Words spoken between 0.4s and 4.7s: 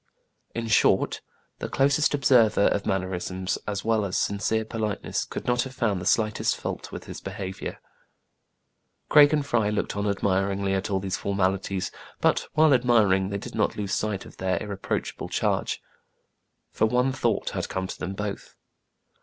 In short, the closest observer of mannerisms as well as sincere